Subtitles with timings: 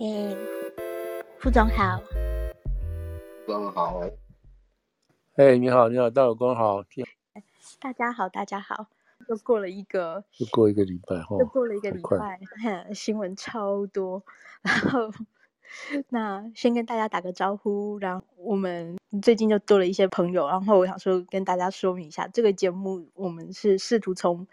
[0.00, 0.36] 嗯，
[1.40, 2.00] 副总好，
[3.44, 4.00] 副总好，
[5.34, 6.84] 哎，你好，你好，大老公好，
[7.80, 8.86] 大家好，大家好，
[9.28, 12.38] 又过了一个，又过一个礼拜 哈，又过了一个礼拜，
[12.94, 14.22] 新闻超多，
[14.62, 15.10] 然 后
[16.10, 24.46] 那先跟大家打个招呼，然后我们最近就多了一些朋友，然后我想说跟大家说明一下，这个节目我们是试图从。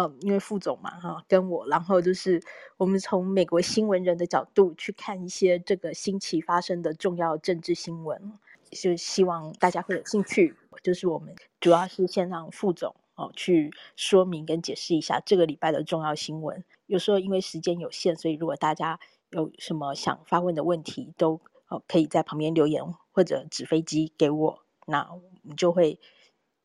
[0.00, 2.40] 嗯，因为副总嘛，哈，跟我，然后就是
[2.76, 8.38] 我们从美国新闻人的角度去看一些这个星期发生的重要政治新闻，
[8.70, 10.54] 就希望大家会有兴趣。
[10.84, 16.64] 就是我们主要是先让副总哦去说明跟解释一下这个礼拜的重要新闻。
[16.86, 25.98] 有时候因为时间有限，所以如果大家有什么想发问的问题，都哦可以在旁边留言或者纸飞机给我，那我们就会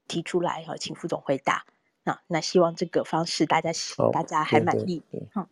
[0.08, 1.66] 提出来哈，请副总回答。
[2.04, 3.72] 那那希望这个方式大家
[4.12, 5.48] 大家还满意，嗯，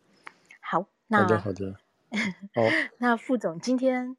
[0.59, 1.75] 好，那好的好的，
[2.53, 2.61] 好，
[2.97, 4.17] 那副总今天，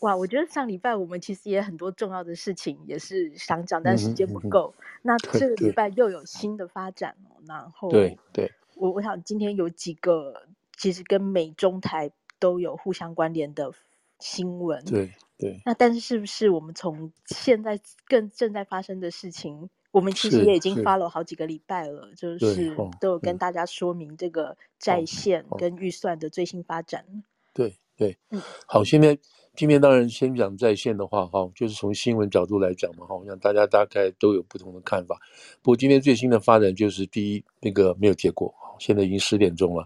[0.00, 4.74] 哇，我觉得上礼拜我们其实也很多重要的事情也是想讲，但时间不够。
[4.76, 13.72] 嗯嗯、那这个礼拜又有新的发展哦，然后对对，我我想今天有几个其实跟美中台都有互相关联的
[14.18, 15.62] 新闻，对对。
[15.64, 19.70] 那但是是不是我们从现在更正在发生的事情？
[19.92, 27.04] 我们其实也已经 follow 好几个礼拜了，就是都有跟大家说明这个在线跟预算的最新发展。
[27.52, 29.18] 对对，嗯，好，现在
[29.56, 35.18] 今天当然先讲在线的话，哈，就是从新闻角度来讲嘛，哈，我想大家大概都有不同的看法。
[35.60, 39.84] 不过今天最新的发展就是，第一，那个没有结果，现在已经十点钟了，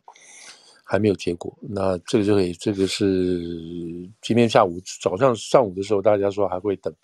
[0.84, 1.56] 还没有结果。
[1.62, 3.40] 那这个就可以，这个是
[4.20, 6.94] 今天下午早上上午的时候，大家说还会等，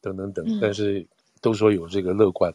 [0.00, 1.06] 等等等，但是。
[1.40, 2.54] 都说有这个乐观，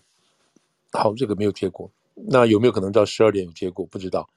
[0.91, 3.85] 好，这个没有结果，那有没有可能到十二点有结果？
[3.85, 4.29] 不知道。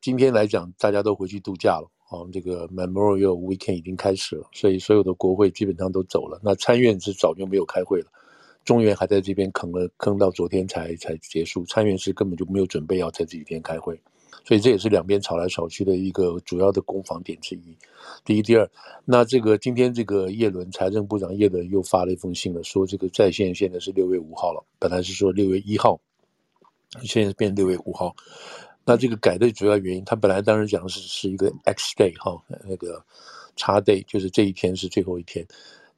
[0.00, 6.40] 今天来讲，大家都回去度假了，哦，这个 Memorial Weekend 已经开始了，所以所有的国会基本上都走了。
[6.42, 8.06] 那参院是早就没有开会了，
[8.64, 14.00] 众院还在这边坑了坑到昨天才才结束，参院是根本就没有准备要在这几天开会。
[14.44, 17.76] 所以这也是两边吵来吵去的一个主要的攻防点之一。
[18.24, 18.68] 第一、第二，
[19.04, 26.00] 那这个今天这个叶伦财政部长叶伦又发了一封信了，说这个在线现在是六月五号了，本来是说六月一号，
[27.02, 28.14] 现在变六月五号。
[28.84, 33.04] 那这个改的主要原因，他本来当然讲的是是一个 X day 哈，那个
[33.56, 35.46] X day 就是这一天是最后一天，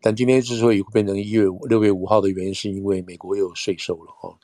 [0.03, 4.37] 但今天之所以会变成一月五六月五号的原因，是因为美国又有税收了哈。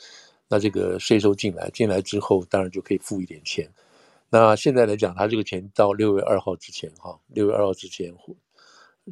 [0.48, 3.70] 那这个税收进来进来之后，当然就可以付一点钱。
[4.30, 8.12] 那现在来讲，他这个钱到六月二号之前，哈，六月二号之前，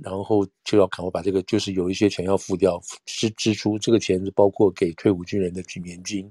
[0.02, 6.28] 然后就要赶快把这个，就是有一些钱要付掉支支出，这个钱是包括给退伍军人的年金，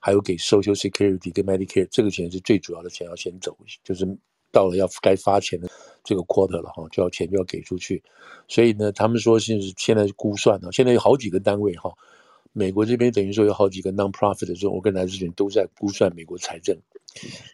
[0.00, 4.06] 还有给 Social Security 跟 Medicare，这个钱是最主要的钱要先走，就是
[4.52, 5.68] 到了要该发钱的
[6.04, 8.00] 这个 quarter 了，哈，就要钱就要给出去。
[8.46, 11.90] 所以呢，他们说现在现在估算呢，现在有好几个单位，哈，
[12.52, 16.76] 美国这边等于说有好几个 non-profit 的这种 organization 都在估算美国财政。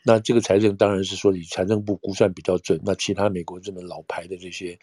[0.05, 4.79] 那这个财政当然是说以财政部估算比较准，那其他美国这么老牌的这些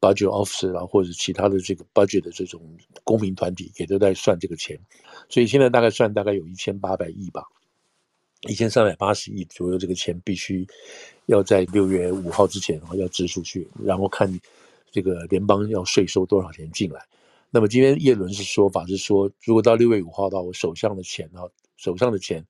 [0.00, 2.60] budget officer 啊，或者其他的这个 budget 的这种
[3.04, 4.78] 公民团体也都在算这个钱，
[5.28, 7.44] 所以现在大概算大概有一千八百亿吧，
[8.48, 10.66] 一千三百八十亿左右，这个钱必须
[11.26, 14.28] 要在六月五号之前然后要支出去，然后看
[14.90, 17.06] 这个联邦要税收多少钱进来。
[17.50, 21.42] 那么今天叶伦是说法是说，如果到六月五号到我手上的钱啊，
[21.76, 22.44] 手上的钱。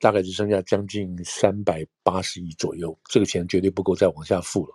[0.00, 4.74] 大概只剩下将近三百八十亿左右，这个钱绝对不够再往下付了。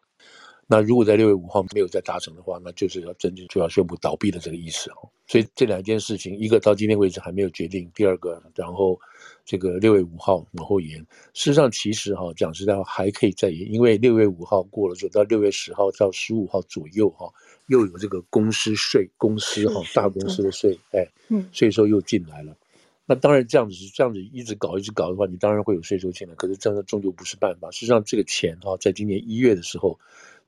[0.70, 5.08] 那如果在六月五号没有再达成的话，那就是要真正就要宣布倒闭的这个意思哦。
[5.26, 9.00] 所以这两件事情，一个到今天为止还没有决定，第二个，然后
[9.46, 11.00] 这个六月五号往后延。
[11.34, 17.32] 事实上，其实哈讲实在话还可以再延，因为六月五号过了之后，到六月十号到十五号左右哈，
[17.68, 22.54] 又有这个公司税，公司哈大公司的税，哎，嗯，税收又进来了。
[23.10, 26.36] 那当然，这样子是这样子一直搞一直搞的话，你当然会有税收进来。
[26.36, 27.72] 可是这样终究不是办法。
[27.72, 29.98] 事实上，这个钱哈，在今年一月的时候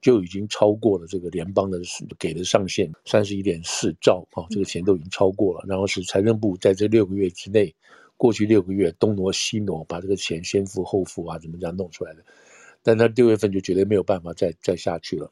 [0.01, 1.80] 就已经超过了这个联邦的
[2.18, 5.63] 给的上限三十一点四兆哈，这个钱都已经超过了。
[5.68, 7.74] 然后是财政部在这六个月之内，
[8.18, 12.24] 过去六个月东挪西挪，把这个钱先付后付啊，怎么这样弄出来的？
[12.81, 15.31] 但他六月份就绝对没有办法再再下去了。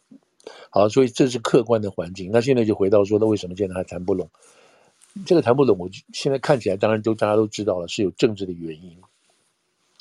[0.69, 2.30] 好，所以这是客观的环境。
[2.31, 4.30] 那现在就回到说，那为什么现在还谈不拢？
[5.25, 8.98] 这个谈不拢，我现在看起来，当然都大家都知道了，是有政治的原因。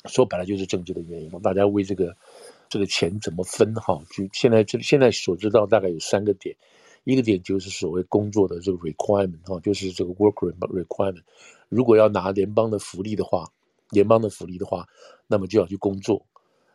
[0.05, 1.29] 说白了就是政治的原因。
[1.41, 2.15] 大家为这个
[2.69, 6.55] 这个钱怎么分哈，就现在这现在所知道大概有三个点，
[7.03, 11.23] 一个点就是所谓工作的这个 requirement 哈，就是这个 work requirement。
[11.69, 13.51] 如果要拿联邦的福利的话，
[13.91, 14.87] 联邦的福利的话，
[15.27, 16.25] 那么就要去工作。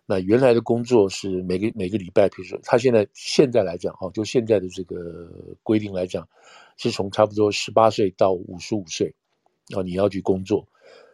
[0.05, 5.31] 那原来的工作是每个每个礼拜，比如说他现在现在来讲哈，就现在的这个
[5.63, 6.29] 规定来讲，
[6.77, 9.15] 是从差不多十八岁到五十五岁，
[9.75, 10.67] 啊，你要去工作，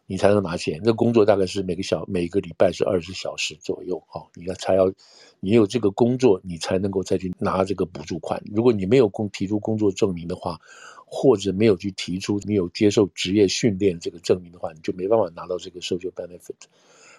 [0.09, 0.81] 你才能拿钱。
[0.83, 4.91] 那工作大概是每个小每个礼拜是二十小时左右，哈，你要才要
[5.39, 8.43] 你有这个工作，你才能够再去拿这个补助款。
[8.47, 10.59] 如果你没有工提出工作证明的话，
[11.05, 16.57] 或者没有去提出你有接受职业训练这个证明的话，你就没办法拿到这个 social benefit。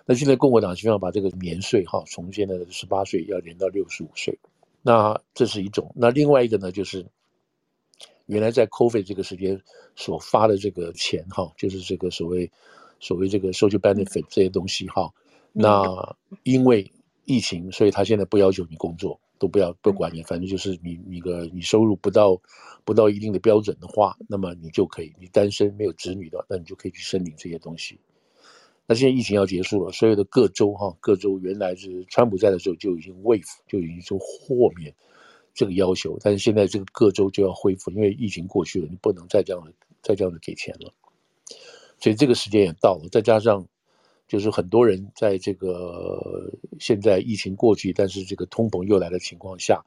[0.05, 4.39] 那现在共和党希望把这个年岁哈，从现在的十八岁要延到六十五岁，
[4.81, 5.93] 那这是一种。
[5.95, 7.05] 那另外一个呢，就是
[8.25, 9.61] 原来在 COVID 这个时间
[9.95, 12.51] 所发的这个钱哈，就是这个所谓
[12.99, 15.11] 所谓这个 social benefit 这些东西哈。
[15.51, 16.91] 那因为
[17.25, 22.39] 疫情，所以他现在不要求你工作，都不要不管你，反正就是你你个你收入不到
[22.83, 27.99] 不到一定的标准的话，那么你就可以，你单身没有子女的，那你就可以去申领这些东西。
[28.87, 34.91] 那现在疫情要结束了，所有的各州哈，各州原来是川普在的时候就已经 waive 就已经说豁免
[35.53, 40.91] 这个要求，但是现在这个各州就要恢复，因为疫情过去了，你不能再这样的再这样子给钱了，
[41.99, 43.09] 所以这个时间也到了。
[43.11, 43.65] 再加上
[44.27, 49.83] 就是很多人在这个现在疫情过去，但是这个通膨又来的情况下，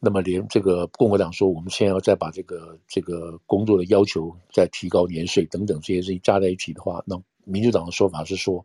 [0.00, 7.20] 那么连这个共和党说，我们现在要再把这个这个工作的要求再提高年税等等这些事情加在一起的话，那。
[7.48, 8.64] 民主党的说法是说，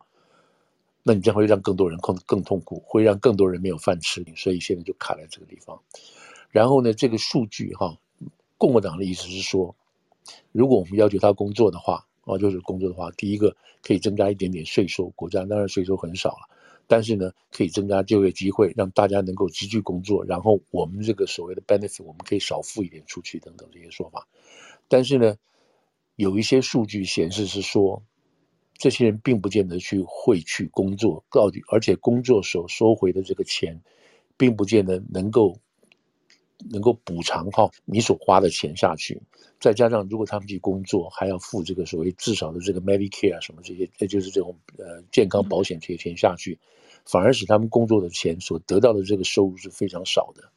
[1.04, 5.80] 那你将会让更多人更更痛苦，会让更多人没有饭吃，所以现在就卡在这个地方。
[6.50, 7.96] 然后呢，这个数据哈，
[8.58, 9.76] 共和党的意思是说，
[10.50, 16.48] 如果我们要求他工作的话，啊，就是工作的话，第一个可以增加一点点税收，国家当然税收很少了，
[16.86, 24.26] 但是呢，可以增加就业机会，让大家能够继续工作，然后我们这个所谓的 benefit，我们可以少付一点出去等等这些说法。
[24.88, 25.36] 但是呢，
[26.16, 28.02] 有一些数据显示是说。
[28.78, 33.80] 这些人并不见得去会去工作，到底而且工作所收回的这个钱，
[34.36, 35.60] 并不见得能够
[36.70, 39.20] 能够补偿哈你所花的钱下去。
[39.60, 46.58] 再加上如果他们去工作，还要付这个所谓至少的这个 Medicare 啊什么这些，这就是这种呃健康保险这些钱下去，
[47.04, 50.50] 反而使他们工作的钱所得到的这个收入是非常少的，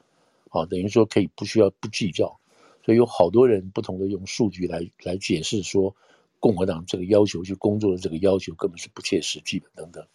[0.49, 2.39] 啊，等于说可以不需要不计较。
[2.83, 5.95] 所以有好多人不同的用数据来来解释说。
[6.37, 10.05] 共和党这个要求去工作的这个要求根本是不切实际的，等等。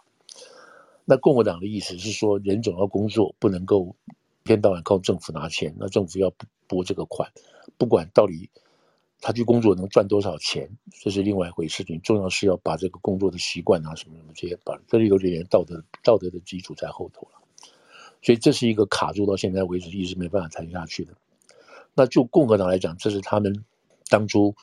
[1.05, 3.97] 那共和党的意思是说，人总要工作，不能够
[4.43, 5.75] 一天到晚靠政府拿钱。
[5.79, 6.33] 那政府要
[6.67, 7.31] 拨这个款，
[7.79, 8.51] 不管到底
[9.21, 10.71] 他去工作能赚多少钱，
[11.03, 12.01] 这是另外一回事情。
[12.03, 17.41] 重要是要把这个工作的习惯啊什么什么这些，把这里有点道德道德的基础在后头了。
[18.23, 21.15] 所以这是一个卡住到现在为止一直没办法谈下去的。
[21.95, 23.65] 那就共和党来讲，这是他们
[24.09, 24.55] 当初。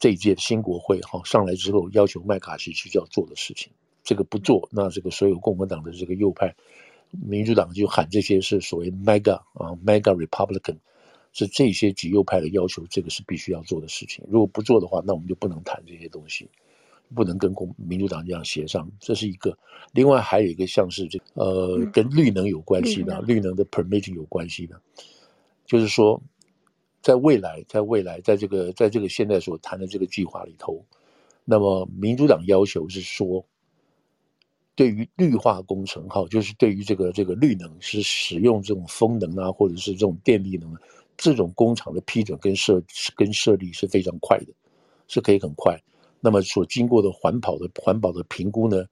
[0.00, 3.72] 这一届新国会哈上来之后，要求麦卡锡去就要做的事情，
[4.02, 6.54] 这个不做，那这个所有共和党的这个右派、
[7.22, 10.76] 民主党就喊这些是所谓 mega 啊 mega Republican，
[11.32, 14.24] 是这些极右派的要求，这个是必须要做的事情。
[14.28, 16.48] 如果不做的话，那我们就不能谈这些东西，
[17.14, 18.90] 不能跟共民主党这样协商。
[19.00, 19.56] 这是一个。
[19.92, 24.80] 另外还有一个像是这、呃跟绿能有关系的，绿能的 permitting 有关系的，
[25.66, 26.22] 就是说。
[27.02, 30.82] 在未来，在未来，在这个，在这个现在所谈的这个计划里头，
[31.44, 33.44] 那么民主党要求是说，
[34.76, 40.74] 对于绿化工程，哈，就是对于这个这个绿能是使用这种风能啊，或者是这种电力能，
[41.16, 42.82] 这种工厂的批准跟设
[43.14, 44.48] 跟设立是非常快的，
[45.06, 45.80] 是可以很快。
[46.20, 48.84] 那么所经过的环保的环保的评估呢，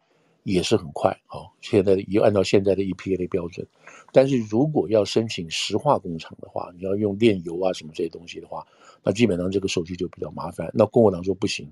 [0.45, 3.67] 也是很快，好，现在也按照现在的 EPA 的标准，
[4.13, 8.65] 但是如果要申请石化工厂的话，你要用炼油啊什么这些东西的话，
[9.03, 10.71] 那基本上这个手续就比较麻烦。
[10.75, 11.69] 那共和党说不行，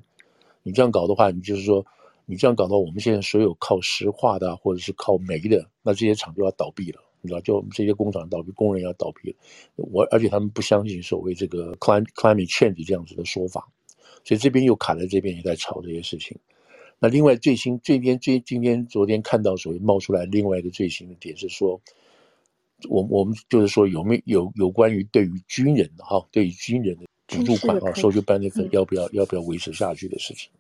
[0.63, 1.85] 你这样搞的话，你就是说
[2.31, 9.37] 你这样搞到我们现在所有靠石化的或者是靠煤的，那这些厂就要倒闭了，你知道，就我们这些工厂倒闭，工人要倒闭了。
[9.75, 13.69] 我而且他们不相信所谓这个 climate climate change 这样子的说法，
[14.25, 16.39] 所以这边又卡在这边，也在吵这些事情。
[17.01, 21.81] 那另外最新这边最今天昨天看到所谓冒出来另外一个最新的点是说，
[22.89, 30.51] 我我们就是说有没有有有关于对于军人的哈，对于军人的补助款啊，social benefit 要不要要不要维持下去的事情，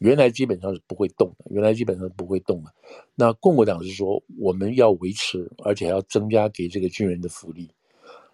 [0.00, 2.74] 原来基本上是不会动的，原来基本上是不会动的。
[3.14, 7.70] 那共和党是说我们要维持，而且还要增加给这个军人的福利。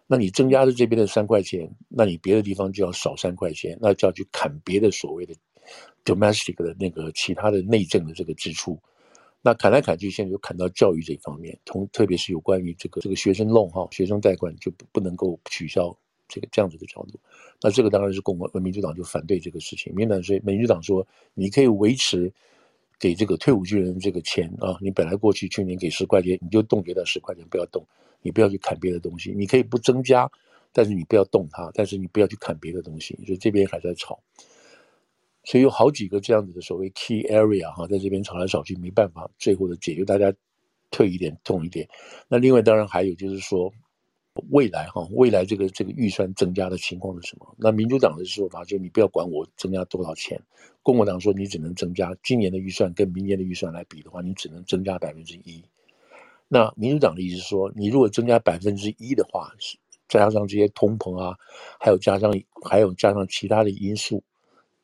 [0.06, 5.35] 那你增加的这边的三块钱，那你别的地方就要少三块钱，那就要去砍别的所谓的。
[6.04, 8.80] domestic 的那个其他的内政的这个支出，
[9.42, 15.92] 那砍来砍去，现在就砍到教育这方面，同特别是有关于这个这个学生 loan 哈，学生贷款就不不能够取消
[16.28, 17.18] 这个这样子的角度，
[17.62, 19.95] 那这个当然是共和民主党就反对这个事情。
[19.95, 22.33] 民主党说，民主党说你可以维持
[22.99, 27.87] 给这个退伍军人这个钱啊，你本来过去去年给十块钱，你就冻结到十块钱，不要动，
[28.23, 30.28] 你不要去砍别的东西，你可以不增加，
[30.73, 34.18] 但是你不要动它，但是你不要去砍别的东西，所以这边还在吵，
[35.45, 40.33] 所以有好几个这样子的所谓 key area 哈，在这边吵来吵去没办法最后的解决，大家
[40.90, 41.88] 退一点动一点，
[42.28, 43.73] 那另外当然还有就是说。
[44.50, 47.55] 未来哈，未来这个这个预算增加的情况是什么？
[47.59, 50.40] 那民主党的说法就是你不要管我增加多少钱，
[50.83, 55.62] 共和党说你只能增加今年的预算跟明年的预算来比的话，你只能增加百分之一。
[56.49, 59.50] 那民主党的意思是说，你如果增加百分之一的话，
[60.09, 61.37] 加上这些通膨啊，
[61.81, 62.33] 还有加上
[62.64, 64.23] 还有加上其他的因素，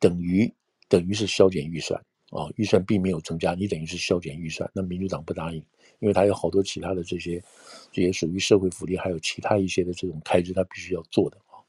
[0.01, 0.53] 等于
[0.89, 5.62] 等于是削减预算啊，预算并没有增加，你等于是削减预算，那民主党不答应。
[6.01, 7.41] 因为他有好多其他的这些，
[7.93, 11.62] 这些属于社会福利，还有其他一些的这种开支，他必须要做的啊，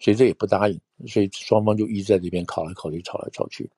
[0.00, 3.68] 所以这也不答应，所以双方就一直在这边考来考去，吵来吵去。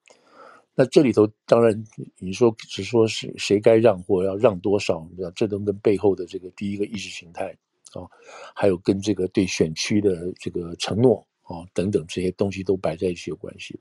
[0.76, 1.84] 那这里头当然
[2.18, 7.46] 你说只说是谁该让或要让多少，这都跟背后的这个第一个意识形态
[7.92, 8.06] 啊，
[8.54, 13.80] 还有跟这个对选区的这个承诺啊等等这些东西都摆在一起有关系的。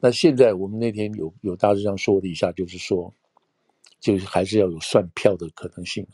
[0.00, 3.12] 那现在我们那天有有大致上说了一下，就是说。
[3.98, 6.06] 就是还是要有算票的可能性。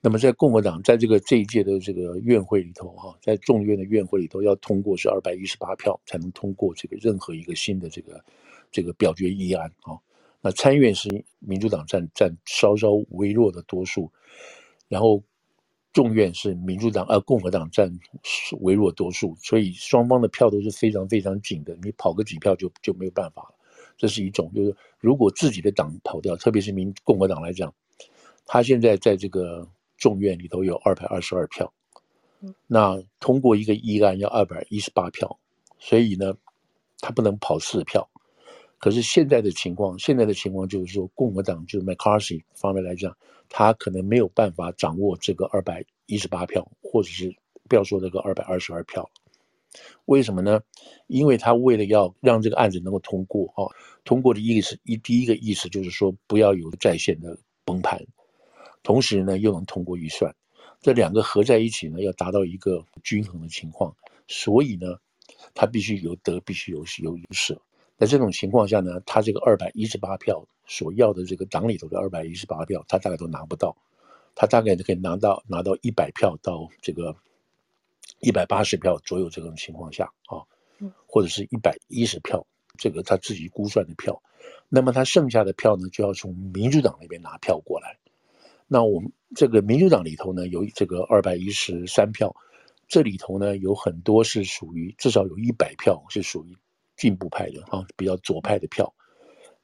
[0.00, 8.24] 那么在共和党在这个这一届的这个院会里头，哈，在众院的院会里头要通过是二百一十八票才能通过这个任何一个新的这个
[8.70, 9.98] 这个表决议案啊。
[10.40, 14.10] 那参院是民主党占占稍稍微弱的多数，
[14.86, 15.22] 然后
[15.92, 17.90] 众院是民主党呃共和党占
[18.60, 23.54] 微弱多数，所以双方的票都是非常非常紧的，你跑个几票就就没有办法了。
[23.96, 27.74] 这是一种，就是如果自己的党跑掉，特别是民共和党来讲，
[28.46, 31.72] 他现在在这个众院里头有二百二十二票，
[32.66, 35.38] 那通过一个议案要二百一十八票，
[35.78, 36.34] 所以呢，
[37.00, 38.08] 他不能跑四票。
[38.78, 43.16] 可是现在的情况，现在的情况就是说，共和党就是 McCarthy 方面来讲，
[43.48, 47.34] 他可能没有办法掌握这个二百一十八票，或者是
[47.68, 49.10] 不要说这个二百二十二票。
[50.06, 50.60] 为什么呢？
[51.08, 53.68] 因为他为了要让这个案子能够通过啊，
[54.04, 58.02] 通过的意思一第一个意思就是说不要有在线的崩盘，
[58.82, 60.34] 同时呢又能通过预算，
[60.80, 63.94] 这两个合在一起呢要达到一个均衡的情况，
[64.26, 64.96] 所以呢
[65.52, 67.60] 他必须有得必须有有有舍，
[67.98, 73.76] 在这种情况下呢，他这个二百一十八票所要的这个党里头的二百一十八票，他大概都拿不到，
[74.34, 77.14] 他大概就可以拿到拿到一百票到这个。
[78.20, 80.42] 一百八十票左右这种情况下啊，
[81.06, 82.44] 或者是一百一十票，
[82.76, 84.20] 这个他自己估算的票，
[84.68, 87.96] 那么他剩下的票呢，就要从民主党那边拿票过来。
[88.66, 92.34] 那我们这个民主党里头呢，有这个二百一十三票，
[92.88, 96.56] 这里头呢有很多是属于至少有一百票是属于
[96.98, 98.92] 进步派的啊，比较左派的票，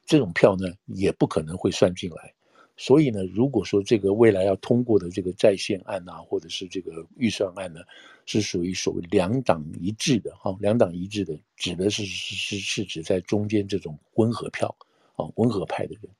[0.06, 2.32] 这种票呢也不可能会算进来。
[2.76, 7.80] 所以呢，如果说这个未来要通过的这个在宪案啊，或者是这个预算案呢，
[8.26, 14.74] 是属于所谓两党一致的哈，两党一致的，指的是是是指在中间这种温和票
[15.14, 16.10] 啊，温和派的人，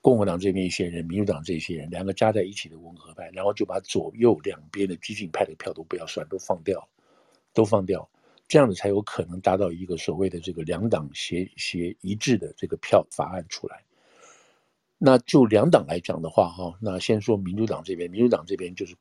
[0.00, 6.88] 共和党这边一些人，民主党这些人，两个加在一起的温和派，然后就把左右两边的激进派的票都不要算，都放掉，
[7.54, 8.08] 都放掉，
[8.52, 13.82] 这样子才有可能达到一个所谓的这个两党协协一致的这个票法案出来。
[14.98, 18.94] 那就两党来讲的话，哈，那先说民主党这边，民主党这边就是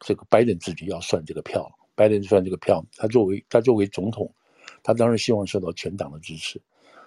[0.00, 4.34] 这个拜登自己要算这个票，拜登算这个票，他作为他作为总统，
[4.82, 6.60] 他当然希望受到全党的支持。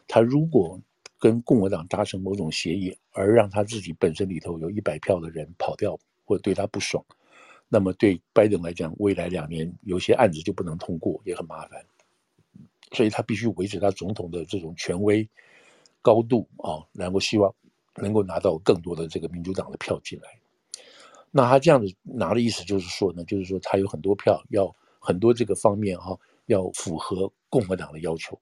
[0.08, 0.80] 他如果
[1.20, 7.04] 跟共和党达成某种协议，而让他自己本身里头有一百票的人跑掉或者对他不爽，
[7.76, 11.86] 那么对拜登来讲，未来两年有些案子就不能通过，也很麻烦。
[12.94, 15.28] 所以他必须维持他总统的这种权威
[16.02, 17.54] 高度啊，然后希望。
[17.98, 20.28] 能够拿到更多的这个民主党的票进来，
[21.32, 28.38] 那他这样子拿的意思就是说呢，就是说他有很多票，要很多这个方面哈，要符合共和党的要求。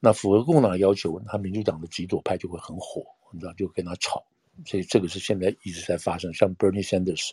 [0.00, 4.24] 那符合共和党的要求，他民主党的极左派就会很火，你知道，就跟他吵。
[4.64, 6.32] 所以这个是现在一直在发生。
[6.32, 7.32] 像 Bernie Sanders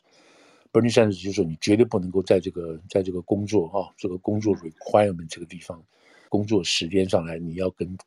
[0.73, 5.81] Bernie Sanders 就说你绝对不能够在这个在这个工作哈，这个工作 requirement 这个地方，
[6.27, 7.97] 工作时间上来你要跟。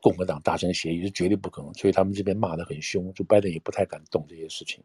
[0.00, 4.84] 共和党达成协议是绝对不可能，所以他们这边骂得很凶，就拜登也不太敢动这些事情。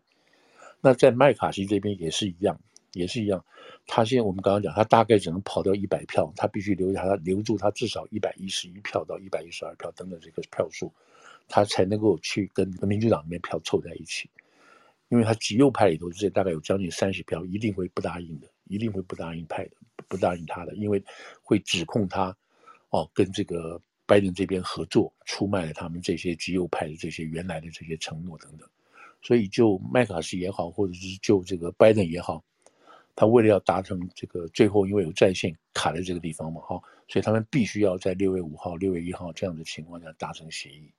[0.80, 2.58] 那在麦卡锡这边也是一样，
[2.94, 3.44] 也是一样。
[3.86, 10.90] 他现在我们刚刚讲，他大概只能跑掉一百票，他必须留下他留住他至少一百一十一票到一百一十二票等等这个票数，
[11.50, 14.30] 他才能够去跟民主党那边票凑在一起。
[15.10, 19.72] 因为他极右派里头这大概有将近三十票，一定会不答应的，一定会不答应派的，
[20.08, 21.04] 不答应他的，因为
[21.42, 22.36] 会指控他
[22.90, 23.82] 哦跟这个。
[24.10, 28.68] 拜登这边合作，出卖了他们这些极右派的这些原来的这些承诺等等。
[29.22, 32.44] 所以，就麦卡锡也好，或者是就这个拜登也好，
[33.16, 40.92] 他为了要达成这个最后，因为有战线卡在这个地方嘛，哈，所以他们必须要在六月五号、六月一号这样的情况下达成协议。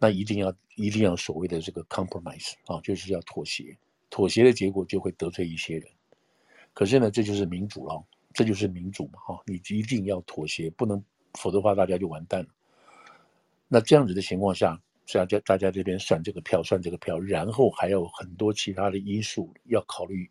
[0.00, 3.76] 那一定要一定要所谓的这个 compromise 啊，就是要妥协。
[4.10, 5.88] 妥协的结果就会得罪一些人。
[6.74, 8.04] 可是呢，这就是民主了，
[8.34, 11.00] 这就是民主嘛，哈，你一定要妥协，不能，
[11.34, 12.48] 否则的话大家就完蛋了。
[13.68, 14.80] 那这样子的情况下。
[15.12, 20.30] 大家大家这边算这个票，算这个票，然后还有很多其他的因素要考虑，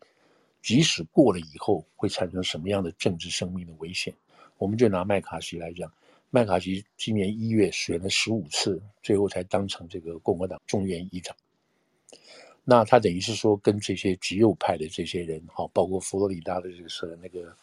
[0.62, 4.14] 即使过了以后会产生什么样的政治生命的危险。
[4.56, 5.92] 我们就拿麦卡锡来讲，
[6.30, 11.36] 麦卡锡今年一月选了十五次，最后才当成这个共和党众院议长。
[12.64, 17.54] 那他等于是说，跟这些极右派的这些人，哈，包括佛罗里达的这个是那个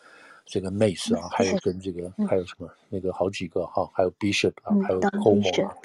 [0.46, 5.76] 这个 Mace 啊，还有跟这个还有什么那个好几个哈，还有 Bishop 啊，还有 Cuomo 啊，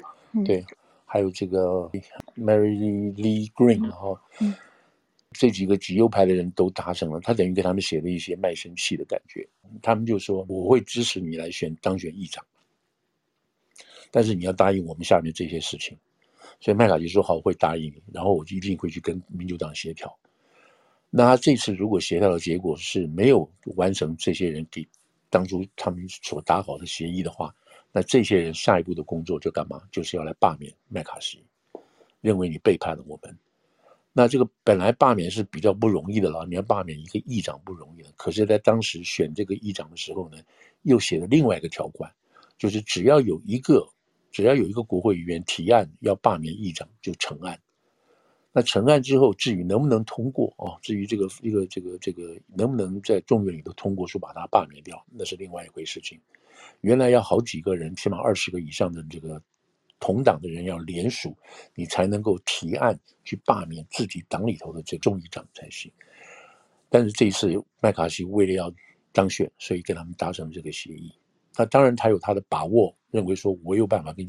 [0.45, 0.65] 对。
[1.05, 1.91] 还有这个
[2.35, 4.19] Mary Lee Green 哈，
[5.31, 9.47] 这几个极右派的人都达成了，他等于给他们写了一些卖身契的感觉。
[9.79, 12.43] 他们就说：“我会支持你来选当选议长，
[14.13, 15.97] 但是你要答应我们下面这些事情。”
[16.61, 20.15] 所以麦卡锡说：“好，我会答应你，然后我就一定会去跟民主党协调。”
[21.09, 24.87] 那他这次如果协调的结果是没有完成这些人给
[25.29, 27.53] 当初他们所打好的协议的话，
[27.91, 29.81] 那这些人下一步的工作就干嘛？
[29.91, 31.43] 就是要来罢免麦卡锡，
[32.21, 33.35] 认为你背叛了我们。
[34.15, 38.11] 那这个本来罢免是比较不容易的了，你要罢免一个议长不容易的。
[38.15, 40.37] 可是，在当时选这个议长的时候呢，
[40.83, 42.11] 又写了另外一个条款，
[42.57, 43.87] 就是只要有一个，
[44.33, 47.57] 只要有一个国会议员提案要罢免议长，就成案。
[48.51, 50.77] 那成案之后，至于能不能通过啊？
[50.81, 56.19] 至于这个一个这个这个能不能在众院里头通过，说把他罢免掉，那是另外一回事情。
[56.81, 59.41] 原来要好几个人，起码二十个以上的这个
[59.99, 61.37] 同党的人要联署，
[61.75, 65.91] 你才能够提案去罢免自己党里头的这众议长才行。
[66.89, 68.73] 但是这一次麦卡锡为了要
[69.11, 71.11] 当选，所以跟他们达成这个协议。
[71.55, 74.27] 那当然他有他的把握，认为说我有办法跟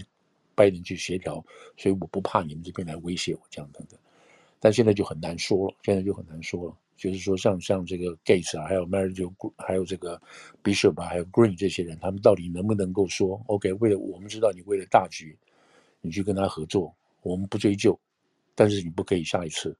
[0.55, 1.43] 拜登去协调，
[1.77, 3.99] 所以我不怕你们这边来威胁我这样等等。
[4.61, 6.77] 但现在就很难说了，现在就很难说了。
[6.97, 10.21] 就是说像，像这个 Gates 啊，还有 Mary Jo，还有这个
[10.63, 13.73] Bishop 啊，还有 Green 这些人，他们到底能不能够说 OK？
[13.75, 15.37] 为了我们知道你为了大局，
[16.03, 17.99] 你去跟他合作，我们不追究，
[18.55, 19.77] 但是你不可以下一次。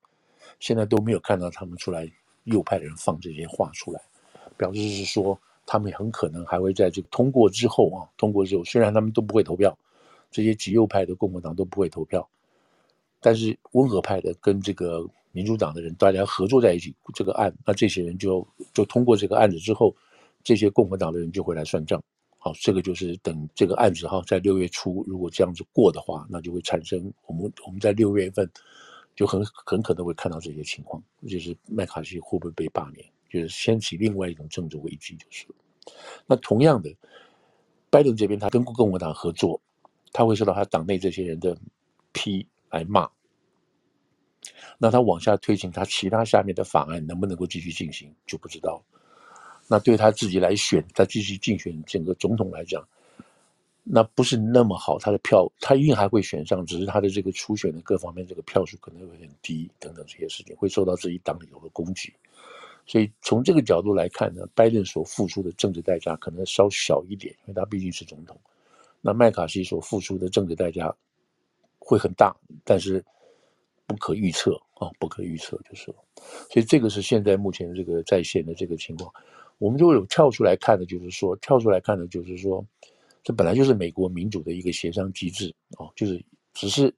[0.59, 2.11] 现在都没有看到他们出来，
[2.45, 4.01] 右派的人放这些话出来，
[4.57, 9.77] 表示是说他们很可能还会在这个通过之后啊，通过之后，虽然他们都不会投票，
[10.31, 12.29] 这些极右派的共和党都不会投票，
[13.21, 15.09] 但是温和派的跟这个。
[15.37, 19.93] 民主党的人大家合作在一起，这个案，那这些人就就通过这个案子之后，
[20.45, 22.01] 这些共和党的人就会来算账。
[22.39, 28.49] 好，这个就是等这个案子哈，在六月初如果这样子过的话，那就会产生我们我们在六月份
[29.17, 35.47] 就很很可能会看到这些情况，就是麦卡锡会不会被罢免，就是掀起另外一种政治危机，就是。
[36.27, 36.95] 那同样的，
[37.91, 39.61] 拜登这边他跟共和党合作，
[40.13, 41.57] 他会受到他党内这些人的
[42.13, 43.11] 批来骂。
[44.79, 48.83] 那他往下推行，他其他下面的法案能不能够继续进行就不知道。
[49.69, 52.87] 那对他自己来选，他继续竞选整个总统来讲，
[53.83, 54.99] 那不是那么好。
[54.99, 62.13] 他的票他一定还会选上，只是他的这个初选的各方面这个票数可能会很低，等等这些事情会受到自己党里头的攻击。
[62.87, 68.39] 所以从这个角度来看呢，拜登所付出的政治代价可能稍小一点，因为他毕竟是总统。
[69.01, 70.95] 那麦卡锡所付出的政治代价
[71.79, 73.05] 会很大，但是。
[73.87, 75.95] 不可预测啊，不可预测就是。
[76.51, 79.13] 所以这个是现在目前这个在线的这个情况。
[79.59, 82.65] 我们就有跳出来看的，就是说跳出来看的，就是说
[83.23, 86.93] 这本来就是美国民主的一个协商机制啊，就是只是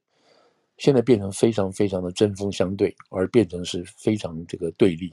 [0.78, 5.12] 现在变成非常非常的针锋相对，而变成是非常这个对立，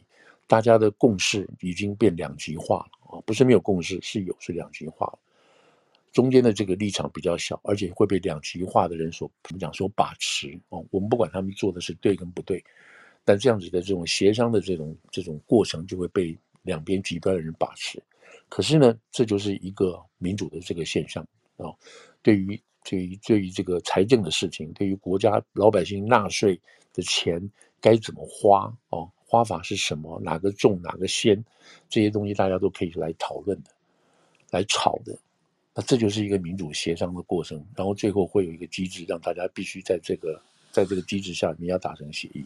[0.53, 5.17] 大家的共识已经变两极化了啊，不是没有共识，是有，是两极化了。
[6.11, 10.85] 中间的这个立场比较小，而且会被两极化的人所怎么讲所把持哦。
[10.91, 12.63] 我们不管他们做的是对跟不对，
[13.25, 17.99] 但这样子的这种协商的这种这种过程就会被两边极端的人把持。
[18.47, 21.73] 可是呢，这就是一个民主的这个现象啊。
[22.21, 26.61] 对于对于对于这个财政的事情，对于国家老百姓纳税
[26.93, 27.41] 的钱
[27.81, 31.43] 该怎么花哦，花法是什么，哪个重哪个先，
[31.89, 33.71] 这些东西大家都可以来讨论的，
[34.51, 35.17] 来吵的。
[35.73, 40.39] 那这就是一个民主协商的过程，然后最后会有一个机制，让大家必须在这个
[40.71, 42.45] 在这个机制下，你要达成协议。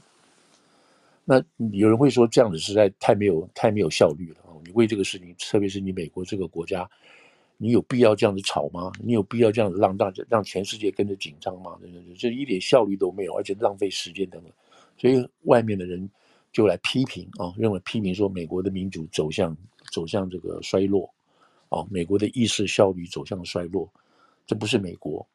[1.25, 4.55] 那有人会说，这样子实在太没有太没有效率了啊！
[4.63, 6.89] 你为这个事情，特别是你美国这个国家，
[7.57, 8.93] 你有必要这样子吵吗？
[9.03, 11.77] 你有必要这样子让大家让全世界跟着紧张吗？
[12.17, 14.49] 这一点效率都没有，而且浪费时间等等。
[14.97, 16.09] 所以外面的人
[16.51, 19.55] 就来批评啊，认为批评说美国的民主走向
[19.91, 21.09] 走向这个衰落，
[21.69, 23.89] 啊，美国的议事效率走向衰落，
[24.45, 25.25] 这不是美国。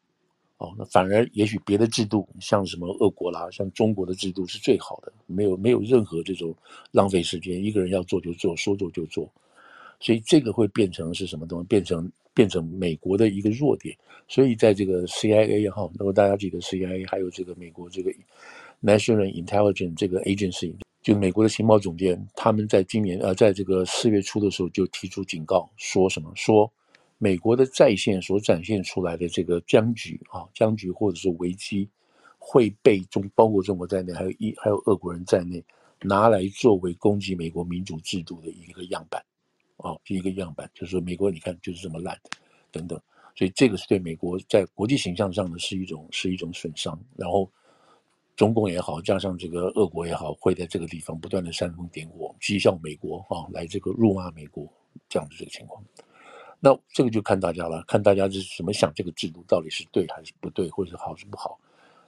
[0.59, 6.55] 哦，那反而也许别的制度，像什么俄国啦，像中国的制度是最好的，没有没有任何这种
[6.93, 9.29] 浪费时间，一个人要做就做，说做就做，
[9.99, 11.67] 所以这个会变成是什么东西？
[11.67, 13.97] 变成变成美国的一个弱点。
[14.29, 18.13] 所以在这个 CIA 哈，那么大家记得 CIA，还有这个美国这个
[18.81, 20.73] National Intelligence 这个 Agency，
[21.03, 26.73] 就美国的情报总监，他们在今年呃，在这个四月初的时候就提出警告，说什么说？
[27.19, 31.89] 美国的在线所展现出来的这个僵局啊，僵局或者是危机，
[32.39, 35.65] 会被中包括中国在内，还有一还有俄国人在内，
[36.01, 39.21] 拿来作为攻击美国民主制度的一个样板，
[39.77, 42.17] 啊，一个样板，就是说美国你看就是这么烂，
[42.71, 43.01] 等等，
[43.37, 46.97] 所以这个是对美国在国际形象上的是一种是一种损伤。
[47.17, 47.51] 然后
[48.37, 54.67] 中共也好，加上这个俄国也好，会在这个地方不断的煽风点火，讥笑美国啊，来这个辱骂美国
[55.09, 55.85] 这样的这个情况。
[56.59, 61.59] 那这个就看大家了，看大家是怎么想这个制度到底是对还是不对，或者是好是不好。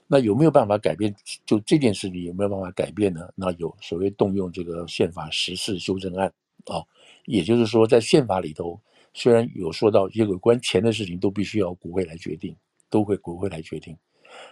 [0.07, 1.13] 那有没有办法改变？
[1.45, 3.27] 就这件事情有没有办法改变呢？
[3.35, 6.31] 那有所谓动用这个宪法十四修正案
[6.65, 6.81] 啊，
[7.25, 8.79] 也就是说在宪法里头
[9.13, 12.55] 虽然有说到有关钱的事情都必须要国会来决定，
[12.89, 13.97] 都会国会来决定，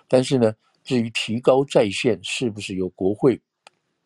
[0.08, 3.40] 但是呢，至于提高在线是不是由国会，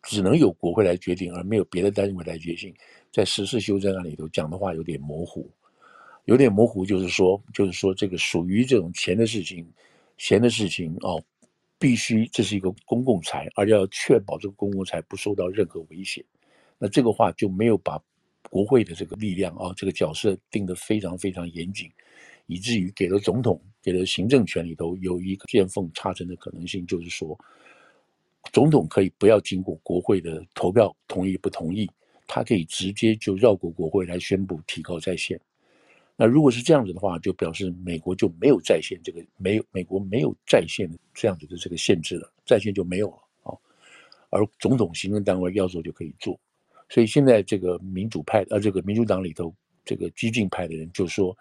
[0.02, 2.74] 只能由国会来决定，而没有别的单位来决定，
[3.12, 5.50] 在十四修正案里头讲的话有点模糊。
[6.24, 9.66] 有点模糊，就是说，就是说，这个属于这种钱的事情，
[10.18, 11.24] 钱的事情哦，
[11.78, 16.22] 必须这是一个公共财，而且要确保这个公共财不受到任何威胁。
[16.76, 17.98] 那这个话就没有把
[18.50, 21.90] 国会的这个力量啊，这个角色定得非常非常严谨，
[22.46, 23.58] 以至于给了总统，
[23.90, 27.38] 给了行政权里头有一个见缝插针的可能性，就是说，
[28.52, 31.90] 总统可以不要经过国会的投票同意不同意，
[32.26, 35.40] 他可以直接就绕过国会来宣布提高在线。
[36.16, 43.56] 那如果是这样子的话，就表示美国就没有在线这个没有美国没有在线这样子的这个限制了，在线就没有了啊。
[44.28, 46.38] 而总统行政单位要做就可以做，
[46.90, 51.34] 所以现在这个民主派呃这个民主党里头这个激进派的人就说，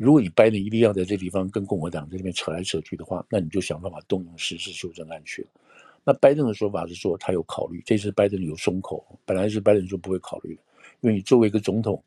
[0.00, 5.48] 如果你拜登一定要在这地方跟共和党在这边扯来扯去的话，那你就想办法动用实施修正案去了。
[6.04, 10.62] 那拜登的说法是说他有考虑，这次拜登有松口，本来是拜登说不会考虑的，
[11.02, 12.02] 因为你作为一个总统，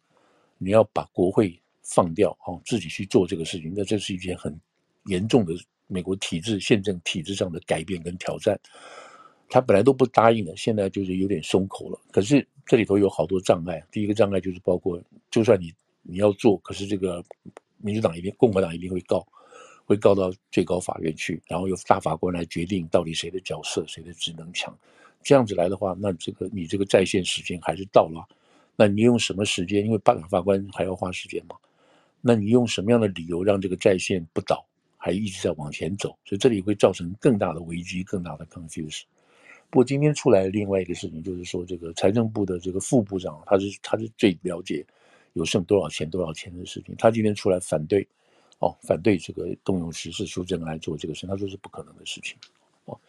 [0.57, 1.59] 你要把国会。
[1.85, 4.57] 放掉哦，自己去做这个事情，那这是一件很
[5.07, 5.53] 严重的
[5.85, 8.57] 美国体制、宪政体制上的改变跟挑战。
[9.49, 11.99] 他本来都不答应的，现在就是有点松口了。
[12.09, 14.97] 可是这里头有好多障碍，第一个障碍就是包括，
[15.29, 17.21] 就算你你要做，可是这个
[17.83, 19.27] 民主党一定、共和党一定会告，
[19.85, 24.75] 会告到最高法院去，然后由大法官来决定到底谁的角色、谁的职能强。
[25.21, 28.27] 这样子来的话，那这个你这个在线时间还是到了，
[28.75, 29.85] 那你用什么时间？
[29.85, 31.55] 因为大法官还要花时间嘛。
[32.21, 34.65] 那你用什么样的理由让这个在线不倒，
[34.97, 36.09] 还一直在往前走？
[36.23, 39.01] 所以这里会造成更大的危机，更大的 confuse。
[39.69, 44.85] 不过今天出来另外一个事情，就是说这个财政部的这个副部长，他是他是最了解
[45.33, 46.95] 有剩多少钱多少钱的事情。
[46.97, 48.07] 他今天出来反对，
[48.59, 52.37] 哦，反对这个动用实事修正来做这个事，他说是不可能的事情。
[52.85, 52.99] 哦，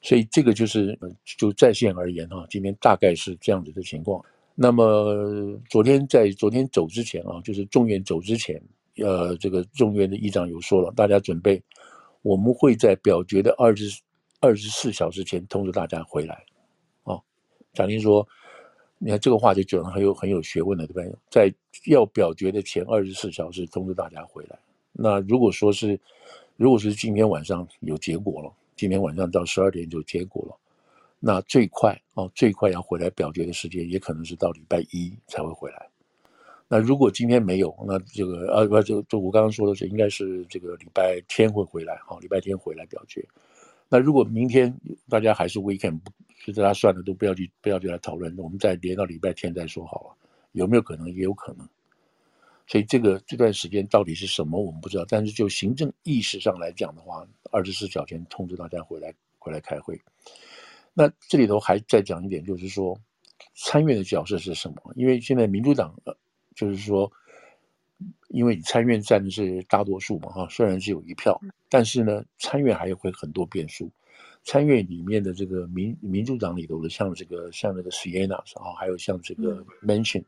[0.00, 4.24] 所以这个就是就在线而言哈，今天大概是这样子的情况。
[4.54, 8.62] 那么昨天在昨天走之前啊，就是众院走之前，
[8.96, 11.62] 呃，这个众院的议长有说了，大家准备，
[12.20, 14.00] 我们会在表决的二十
[14.40, 16.44] 二十四小时前通知大家回来。
[17.04, 17.18] 啊，
[17.72, 18.28] 贾玲说，
[19.04, 21.12] 你看这个话就讲的很有很有学问了，对不对？
[21.28, 21.52] 在
[21.86, 24.56] 要表决的前二十四小时通知大家回来。
[24.92, 25.98] 那如果说是，
[26.56, 30.56] 如果是今天晚上有结果了，今天晚上到十二点就结果了。
[31.18, 35.88] 那最快哦，最快要回来表决的时间，也可能是到礼拜一才会回来。
[36.68, 43.26] 那如果今天没有，那这个啊不就就我刚刚说的是，应该是这个礼拜天会回来，好，礼拜天回来表决。
[43.88, 44.72] 那如果明天
[45.08, 45.98] 大家还是 weekend，
[46.44, 50.16] 就大家算了，都不要去不要去来讨论，我们再连到礼拜天再说好了。
[50.52, 51.08] 有没有可能？
[51.08, 51.68] 也有可能。
[52.66, 55.04] 所以这个这段时间到底是什么，我们不知道。
[55.08, 60.00] 但是就行政意识上来讲的话，二十四小时前通知大家回来回来开会。
[60.94, 62.98] 那这里头还再讲一点，就是说
[63.54, 64.92] 参院的角色是什么？
[64.96, 66.16] 因为现在民主党呃，
[66.54, 67.10] 就是说，
[68.28, 73.90] 因为你参院占的是大多数嘛，哈，虽然是有一票，但是呢，参院还有会很多变数。
[74.44, 80.24] 参院里面的这个民民主党里头的，像这个像那个 Sienna 啊，还有像这个 Mention，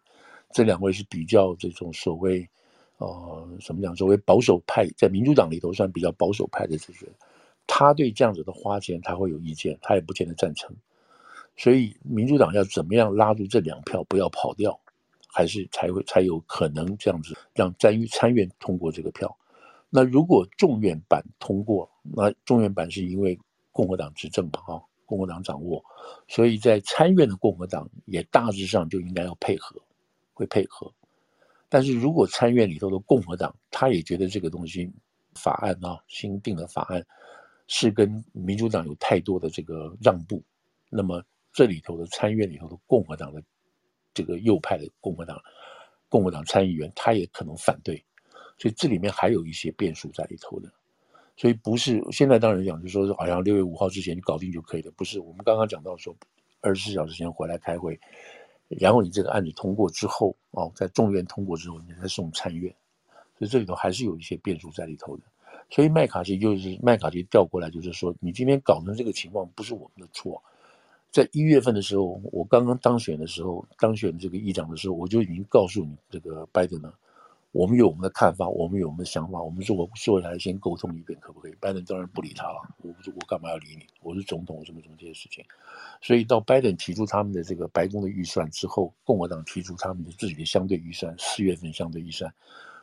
[0.53, 2.49] 这两位是比较这种所谓
[2.99, 3.95] 呃，怎么讲？
[3.97, 7.07] 所谓保守派，在民主党里头算比较保守派的这些，
[7.67, 10.75] 他对这样子的花钱他会有意见，他也不见得赞成。
[11.57, 14.79] 所以民主党要怎么样拉住这两票不要跑掉，
[15.27, 19.37] 还是才会才有可能这样子让参参院通过这个票。
[19.91, 23.39] 那如果众院版通过，那众院版是因为
[23.75, 25.85] 共和党执政嘛，哈，共和党掌握，
[26.29, 29.83] 所以在参院的共和党也大致上就应该要配合，
[30.33, 30.91] 会配合。
[31.69, 34.89] 但是如果参院里头的共和党他也觉得这个东西
[35.35, 37.05] 法案啊，新定的法案
[37.67, 40.41] 是跟民主党有太多的这个让步，
[40.89, 41.21] 那么
[41.53, 43.43] 这里头的参院里头的共和党的
[44.13, 45.37] 这个右派的共和党
[46.09, 47.97] 共和党参议员他也可能反对，
[48.57, 50.73] 所以这里面还有一些变数在里头的，
[51.37, 56.15] 所以不是现在当然讲就是说好像六月五号之前你搞定就可以了，不是我们刚刚讲到说
[56.61, 57.99] 二十四小时前回来开会。
[58.69, 62.75] 然后你这个案子通过之后，哦，在众院通过之后，你再送参院，
[63.39, 65.23] 所以这里头还是有一些变数在里头的。
[65.71, 70.43] 所以麦卡锡就是麦卡锡调过来，就是说，你今天搞成这个情况不是我们的错。
[71.11, 76.93] 在一月份的时候，我刚刚当选的时候，当选这个议长的时候，我就已经告诉你这个拜登了。
[77.55, 81.55] 我们有我们的看法，我们有我们的想法，我们说我坐下来先沟通一遍，可不可以？
[81.61, 82.61] 拜登当然不理他了。
[82.83, 83.87] 我我干嘛要理你？
[84.03, 85.45] 我是总统，什么什么这些事情。
[86.03, 92.35] 所以到拜登提出他们的这个白宫的预算之后，共和党提出他们的自己的相对预算，四月份相对预算，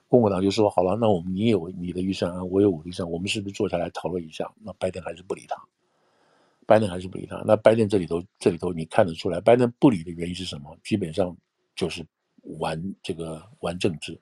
[0.07, 4.49] 共和党就说好了，那我们你有你的预算啊，我有我的预算，我们是不是坐下来讨论一下？
[4.63, 5.61] 那拜登还是不理他，
[6.65, 7.43] 拜登还是不理他。
[7.45, 10.77] 那拜登这里头这里头你看得出来，拜登不理的原因是什么？
[10.81, 11.35] 基本上
[11.75, 12.05] 就是
[12.57, 14.17] 玩这个玩政治。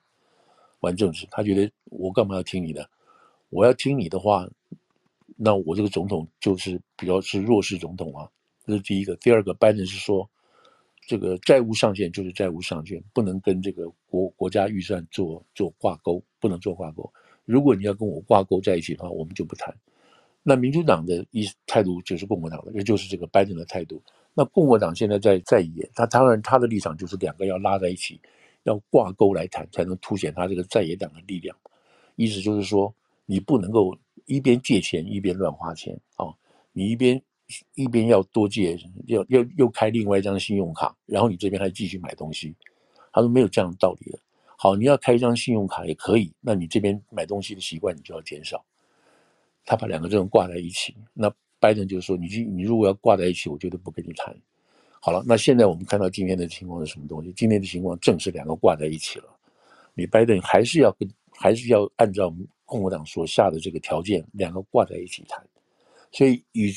[0.80, 2.88] 玩政治，他觉得我干嘛要听你的？
[3.50, 4.48] 我要听你的话，
[5.36, 8.28] 那我这个总统就是比较是弱势总统啊。
[8.64, 9.16] 这是第一个。
[9.16, 10.28] 第二个，拜登是说，
[11.06, 17.10] 这个债务上限就是债务上限，不能跟这个国国家预算做做挂钩，不能做挂钩。
[17.44, 19.74] 如果你要跟我挂钩在一起的话，我们就不谈。
[20.42, 24.00] 那民主党的意态度就是共和党的，也就是这个拜登的态度。
[24.32, 28.20] 那共和党现在在在野，他当然他的立场就是两个要拉在一起。
[28.64, 31.56] 要挂钩来谈，才能凸显他这个在野党的力量。
[32.16, 32.94] 意思就是说，
[33.26, 33.96] 你不能够
[34.26, 36.36] 一边借钱一边乱花钱啊、哦！
[36.72, 37.20] 你一边
[37.74, 42.54] 一边要多借，要要又开另外一张信用卡，然后你这边还继续买东西。
[43.12, 44.18] 他说没有这样的道理的。
[44.56, 48.64] 好，你要开一张信用卡也可以，那你这边买东西的习惯你就要减少。
[49.64, 54.36] 他把两个这种挂在一起，那拜登就说，你你如果要挂在一起，我绝对不跟你谈。
[55.02, 57.32] 好了，那现在我们看到今天的情况是什么东西？
[57.32, 59.24] 今天的情况正是两个挂在一起了。
[59.94, 62.30] 你拜登还是要跟，还是要按照
[62.66, 65.42] 共和党所下的这个条件，两个挂在一起谈。
[66.12, 66.70] 所以，与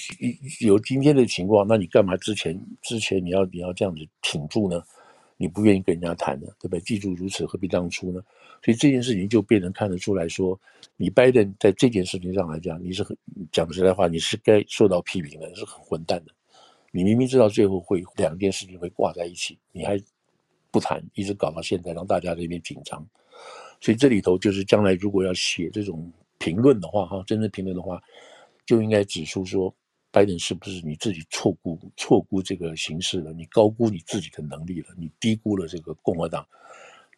[0.61, 4.81] 有今天的情况，那你干嘛之前之前你要你要这样子挺住呢？
[5.35, 6.79] 你不愿意跟人家谈呢，对不对？
[6.79, 8.21] 记住如此，何必当初呢？
[8.63, 10.57] 所以这件事情就被人看得出来说，
[10.95, 13.17] 你拜登在这件事情上来讲，你是很
[13.51, 16.31] 讲实在话，你是该受到批评的，是很混蛋的。
[16.95, 19.99] 你明明知道最后会两件事情会挂在一起，你还
[20.69, 23.03] 不谈，一直搞到现在，让大家这边紧张。
[23.81, 27.99] 所以这里头就是将来如果要写这种评论的话，哈，真正评论的话，
[28.63, 29.75] 就应该指出说，
[30.11, 33.33] 拜登是不是你自己错估错估这个形势了？
[33.33, 34.89] 你高估你自己的能力了？
[34.95, 36.47] 你低估了这个共和党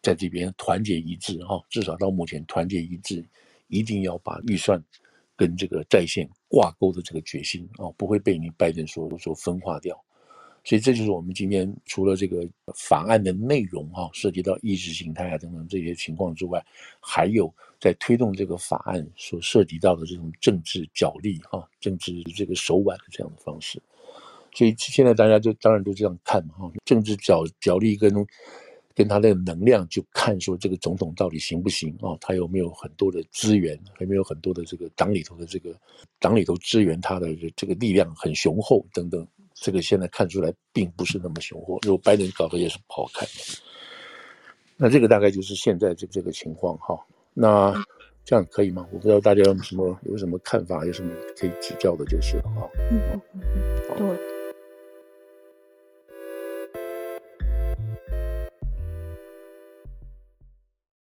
[0.02, 3.28] 在这边团结一致，哈，至少到目前团结一致，
[3.68, 4.82] 一定要把预算。
[5.38, 10.00] 跟这个在线挂钩的这个决心啊，不会被你拜登所所分化掉，
[10.64, 16.66] 所以这就是我们今天除了这个法案的内容哈，涉及到意识形态啊等等这些情况之外，
[17.00, 23.82] 还有在推动这个法案所涉及到的这种政治角力哈，政治这个手腕的这样的方式，
[24.54, 28.26] 所以现在大家就当然都这样看嘛哈，政治角角力跟。
[28.96, 32.16] 跟他的能量，就看说这个总统到底行不行啊？
[32.22, 33.78] 他有没有很多的资源？
[34.00, 35.76] 有没有很多的这个党里头的这个
[36.18, 39.28] 党里头支援他的这个力量很雄厚等等？
[39.54, 41.80] 这个现在看出来并不是那么雄厚。
[41.84, 43.28] 如果拜登搞的也是不好看。
[44.78, 46.98] 那这个大概就是现在这这个情况哈。
[47.34, 47.74] 那
[48.24, 48.88] 这样可以吗？
[48.92, 52.70] 我不知道大家有什么有什么看法，有什么可以指教的，就是了哈。
[52.92, 53.42] 嗯嗯嗯，
[53.98, 54.45] 对。